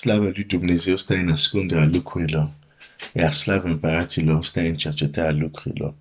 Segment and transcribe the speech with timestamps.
[0.00, 2.50] Slavă lui Dumnezeu stă în ascunderea lucrurilor,
[3.14, 5.94] iar slavă împăraților stă în cercetarea lucrurilor.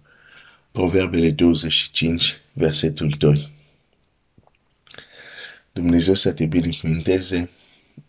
[0.72, 3.51] Proverbele 25, versetul 2.
[5.72, 7.50] Dumnezeu să te binecuvinteze.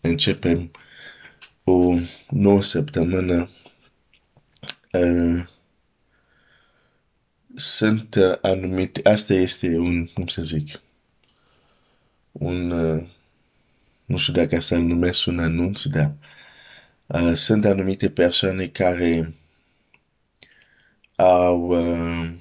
[0.01, 0.71] Începem
[1.63, 1.95] o
[2.29, 3.49] nouă săptămână.
[4.91, 5.43] Uh,
[7.55, 10.81] sunt uh, anumite, asta este un, cum să zic,
[12.31, 13.03] un, uh,
[14.11, 16.13] nu știu dacă să-l numesc un anunț, dar
[17.05, 19.35] uh, sunt anumite persoane care
[21.15, 22.31] au uh,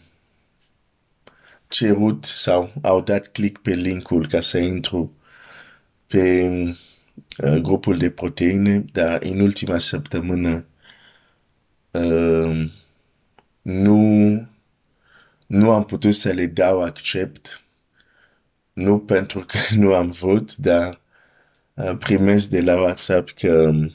[1.68, 5.12] cerut sau au dat click pe linkul ca să intru
[6.06, 6.48] pe
[7.44, 10.64] uh, grupul de proteine, dar în ultima săptămână
[11.90, 12.70] uh,
[13.62, 14.48] nu,
[15.46, 17.62] nu am putut să le dau accept,
[18.72, 20.99] nu pentru că nu am vrut, dar uh,
[21.98, 23.92] primesc de la WhatsApp că um,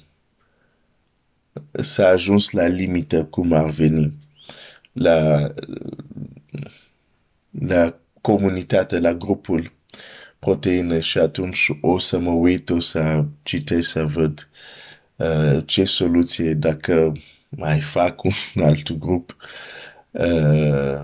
[1.72, 4.14] s-a ajuns la limită cum ar veni
[4.92, 5.54] la,
[7.59, 9.72] la comunitate, la grupul
[10.40, 14.50] proteine și atunci o să mă uit, o să citesc, să văd
[15.16, 17.14] uh, ce soluție, dacă
[17.50, 18.32] mai fac un
[18.64, 19.36] alt grup
[20.12, 21.00] uh,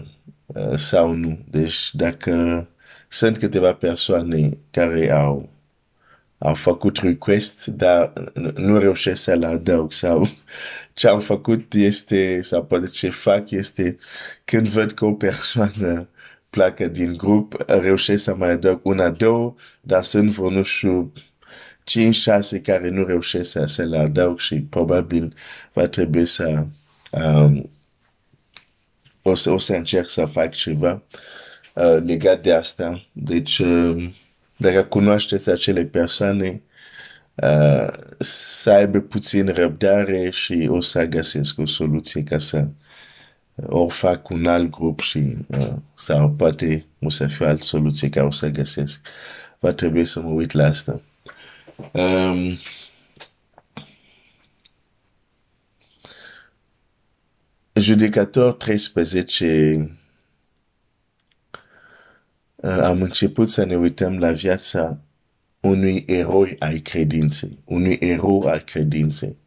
[0.46, 1.40] uh, sau nu.
[1.50, 2.68] Deci dacă
[3.08, 5.50] sunt câteva persoane care au
[6.44, 8.14] au făcut request, dar
[8.56, 10.28] nu reușesc să-l adaug sau
[10.94, 13.98] ce am făcut este, sau poate ce fac este
[14.46, 16.10] când văd că o persoană
[16.50, 21.12] pleacă din grup, reușesc să mai adaug una, două, dar sunt vreo, nu știu,
[22.58, 25.34] 5-6 care nu reușesc să, să le adaug și probabil
[25.74, 26.66] va trebui să
[27.12, 27.70] um,
[29.22, 31.04] o, să, o să încerc să fac ceva
[31.74, 33.06] uh, legat de asta.
[33.12, 34.10] Deci, uh,
[34.62, 36.62] dacă cunoașteți acele persoane,
[37.36, 42.68] uh, să aibă puțin răbdare și o să găsesc o soluție ca să
[43.56, 48.10] ori fac un alt grup și uh, sau poate o să fie o altă soluție
[48.10, 49.08] care o să găsesc.
[49.60, 51.02] Va trebui să mă uit la asta.
[51.92, 52.58] Um,
[57.74, 60.01] judecator 13 uh,
[62.62, 65.00] am început să ne uităm la viața
[65.60, 69.38] unui eroi al credinței, unui erou al credinței.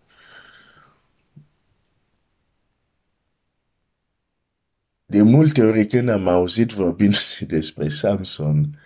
[5.07, 7.17] De multe ori când am auzit vorbind
[7.47, 8.81] despre Samson,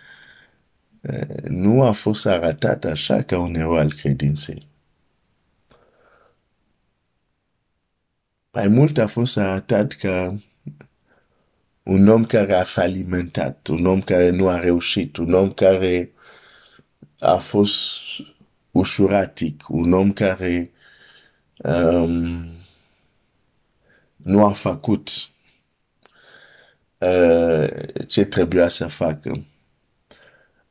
[1.01, 4.67] uh, nu a fost arătat așa ca un erou al credinței.
[8.51, 10.41] Mai mult a fost arătat ca
[11.89, 16.11] un om care a falimentat, un om care nu a reușit, un om care
[17.19, 17.99] a fost
[18.71, 20.71] ușuratic, un om care
[21.57, 22.47] um,
[24.15, 25.09] nu a făcut
[26.97, 27.67] uh,
[28.07, 29.45] ce trebuia să facă.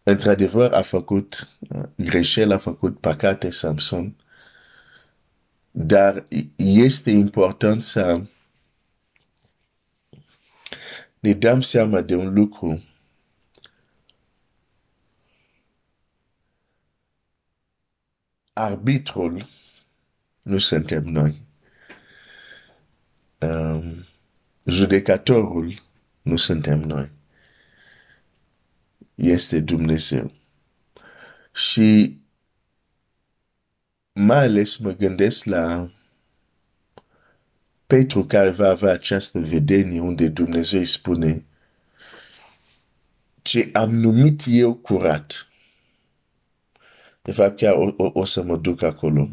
[0.03, 4.15] Într-adevăr, a făcut uh, greșeli, a făcut păcate Samson,
[5.71, 6.25] dar
[6.57, 8.21] este important să
[11.21, 12.83] ne dăm seama de un lucru.
[18.53, 19.47] Arbitrul
[20.43, 21.43] nu suntem noi.
[23.39, 24.07] Um,
[24.65, 25.83] judecatorul
[26.23, 27.11] nu suntem noi.
[29.15, 30.33] Este Dumnezeu.
[31.55, 32.19] Și
[34.13, 35.91] mai ales mă gândesc la
[37.89, 41.45] Petru care va avea această vedenie unde Dumnezeu îi spune
[43.43, 45.49] ce am numit eu curat.
[47.23, 49.31] De fapt, chiar o, o, o să mă duc acolo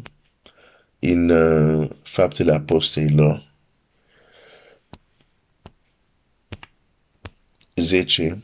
[0.98, 3.52] în uh, faptele apostolilor.
[7.74, 8.42] 10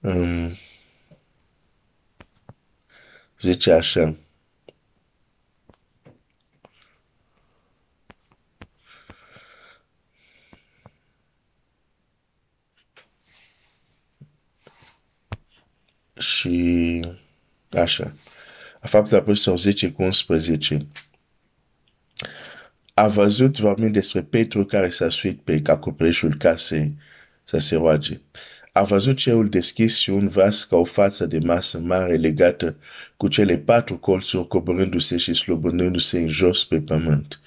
[0.00, 0.56] um,
[3.40, 4.23] 10 așa
[16.24, 17.00] și
[17.70, 18.12] așa.
[18.80, 20.86] A faptul apostol 10 cu 11.
[22.94, 26.96] A văzut vorbind despre Petru care s-a suit pe acoperișul casei
[27.44, 28.20] să se roage.
[28.76, 32.76] A văzut cerul deschis și un vas ca o față de masă mare legată
[33.16, 37.40] cu cele patru colțuri coborându-se și slobându-se în jos pe pământ.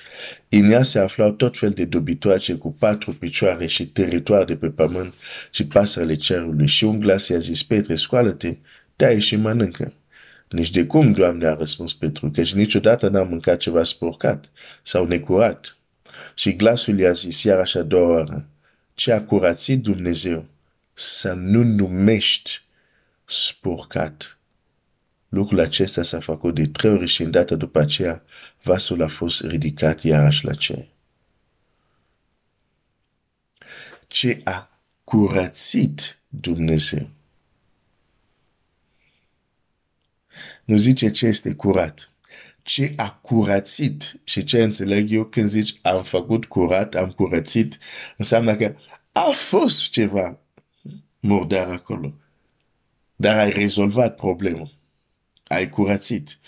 [0.50, 4.68] În ea se aflau tot fel de dobitoace cu patru picioare și teritoare de pe
[4.68, 5.14] pământ
[5.52, 6.68] și pasările cerului.
[6.68, 8.58] Și un glas i-a zis, Petre, scoală-te,
[8.96, 9.94] taie și mănâncă.
[10.50, 14.52] Nici de cum, Doamne, a răspuns Petru, căci niciodată n-am mâncat ceva spurcat
[14.84, 15.78] sau necurat.
[16.36, 18.46] Și glasul i-a zis iar așa două oară,
[18.94, 20.46] ce a curățit Dumnezeu
[21.00, 22.62] să nu numești
[23.26, 24.38] spurcat.
[25.30, 28.24] Lucrul acesta s-a făcut de trei ori și îndată după aceea
[28.62, 30.88] vasul a fost ridicat iarăși la cer.
[34.08, 37.10] Ce a curățit Dumnezeu.
[40.64, 42.12] Nu zice ce este curat.
[42.62, 47.78] Ce a curățit și ce înțeleg eu când zici am făcut curat, am curățit,
[48.18, 48.76] înseamnă că
[49.12, 50.40] a fost ceva
[51.28, 52.14] murdar acolo.
[53.16, 54.72] Dar ai rezolvat problema.
[55.48, 56.40] Ai curățit.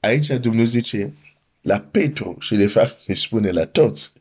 [0.00, 1.12] Aici Dumnezeu zice
[1.60, 4.12] la Petru și de fapt ne spune la toți.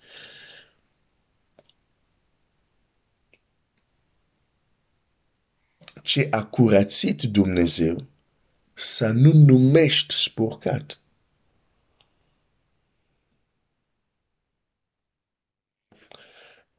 [6.04, 8.06] Ce a curățit Dumnezeu
[8.74, 11.00] să nu numești spurcat.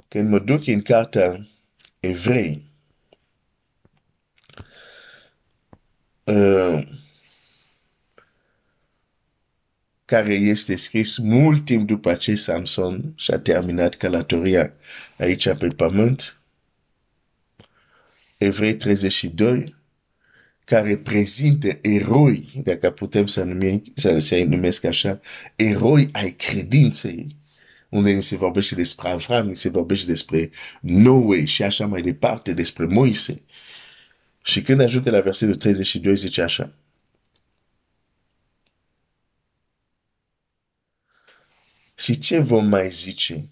[0.08, 1.48] Când mă duc în cartea
[2.00, 2.67] evrei,
[10.04, 14.72] care este scris mult timp după ce Samson și-a terminat călătoria
[15.18, 16.40] aici pe pământ,
[18.36, 19.74] Evrei 32,
[20.64, 25.20] care prezintă eroi, dacă putem să, numim, să se numesc așa,
[25.56, 27.36] eroi ai credinței,
[27.88, 32.52] unde ni se vorbește despre Avram, ni se vorbește despre Noe și așa mai departe,
[32.52, 33.42] despre Moise.
[34.48, 36.72] Și când ajunge la versetul 32, zice așa.
[41.94, 43.48] Și ce vom mai zice?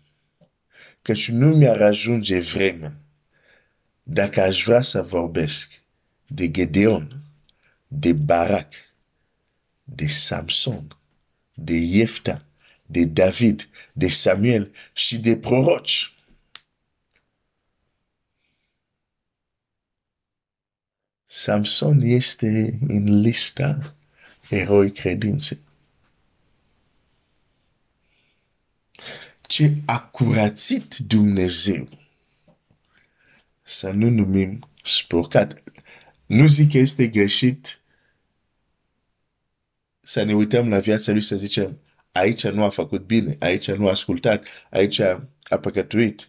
[1.03, 2.97] Căci nu mi-ar ajunge vremea
[4.03, 5.73] dacă aș vrea să vorbesc
[6.27, 7.21] de Gedeon,
[7.89, 8.73] de Barak,
[9.85, 10.97] de Samson,
[11.55, 12.45] de Jefta,
[12.87, 16.16] de David, de Samuel și de proroci.
[21.39, 23.95] Samson este în lista
[24.49, 25.59] eroi credinței.
[29.41, 31.89] Ce a curățit Dumnezeu
[33.63, 35.63] să nu numim spurcat.
[36.27, 37.81] Nu zic că este greșit
[40.01, 41.79] să ne uităm la viața lui să zicem
[42.13, 46.29] aici nu a făcut bine, aici nu a ascultat, aici a păcătuit.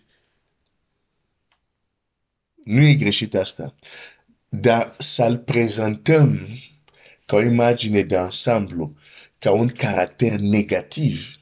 [2.64, 3.76] Nu e greșit asta.
[4.50, 6.48] Dar să-l prezentăm
[7.26, 8.96] ca o imagine de ansamblu,
[9.40, 11.38] ca un caracter negativ,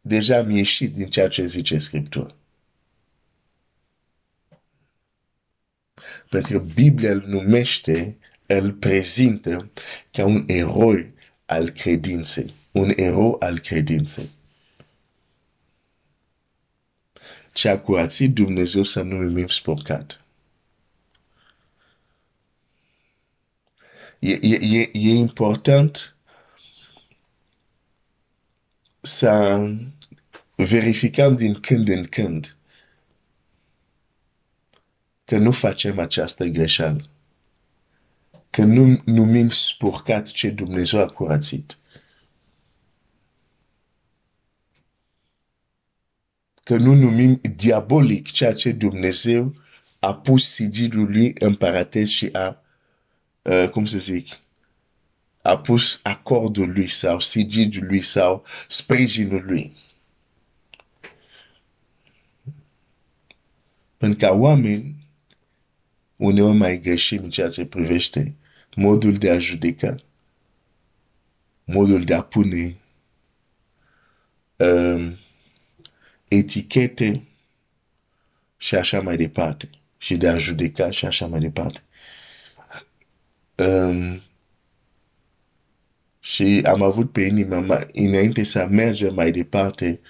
[0.00, 2.34] deja am ieșit din ceea ce zice Scriptura.
[6.28, 8.16] Pentru că Biblia îl numește,
[8.46, 9.70] îl prezintă
[10.10, 11.12] ca un eroi
[11.46, 12.54] al credinței.
[12.70, 14.28] Un erou al credinței.
[17.52, 20.24] Ce a curățit Dumnezeu să nu numim spurcat.
[24.24, 26.16] E, e, e, e important
[29.00, 29.58] să
[30.56, 32.56] verificăm din când în când
[35.24, 37.08] că nu facem această greșeală.
[38.50, 41.78] Că nu numim spurcat ce Dumnezeu a curățit.
[46.62, 49.54] Că nu numim diabolic ceea ce Dumnezeu
[49.98, 52.61] a pus sigilul lui în paratez și a,
[53.42, 54.40] uh, cum să zic,
[55.42, 59.76] a pus acordul lui sau sigilul lui sau sprijinul lui.
[63.96, 64.96] Pentru ca oameni
[66.16, 68.34] uneori mai greșim în ceea ce privește
[68.74, 69.96] modul de a judeca,
[71.64, 72.76] modul de a pune
[74.56, 75.16] um,
[76.28, 77.22] etichete
[78.56, 81.82] și așa mai departe, și de a judeca și așa mai departe.
[83.56, 84.20] Um,
[86.20, 90.00] și am avut pe inima înainte să mergem mai departe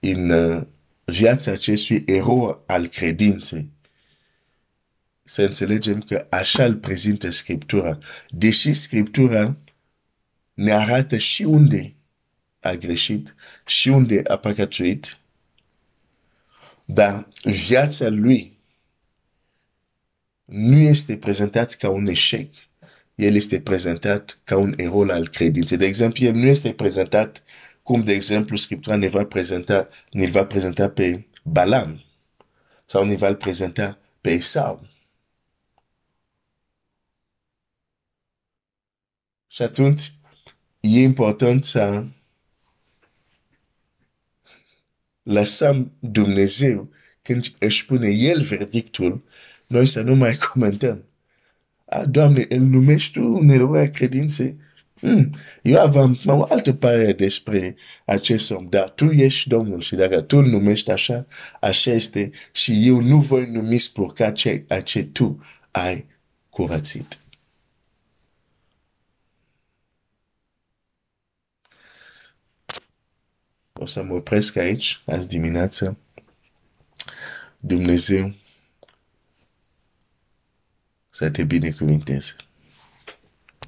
[0.00, 0.62] în uh,
[1.04, 3.70] viața acestui erou al credinței
[5.28, 7.98] să înțelegem că așa îl prezintă Scriptura.
[8.28, 9.56] Deși Scriptura
[10.54, 11.94] ne arată și unde
[12.60, 13.34] a greșit
[13.66, 15.18] și unde a păcătuit,
[16.84, 18.58] dar viața lui
[20.44, 22.54] nu este prezentat ca un eșec.
[23.18, 25.76] El este prezentat ca un erou al credinței.
[25.76, 27.42] De exemplu, el nu este prezentat
[27.82, 32.04] cum, de exemplu, Scriptura ne va prezenta, ne va prezenta pe Balam
[32.84, 34.88] sau ne va prezenta pe Esau.
[39.46, 40.12] Și atunci
[40.80, 42.04] e important să
[45.22, 46.90] lăsăm Dumnezeu
[47.22, 49.24] când își pune El verdictul,
[49.66, 51.04] noi să nu mai comentăm.
[51.88, 54.56] A, Doamne, îl numești Tu un erou a credinței?
[55.00, 55.34] Hmm.
[55.62, 60.36] Eu aveam o altă părere despre acest om, dar tu ești Domnul și dacă tu
[60.36, 61.26] îl numești așa,
[61.60, 66.06] așa este și eu nu voi numi spurca ce, ce tu ai
[66.50, 67.18] curățit.
[73.72, 75.96] O să mă opresc aici, azi dimineață.
[77.60, 78.34] Dumnezeu
[81.18, 82.34] să te binecuvinteze.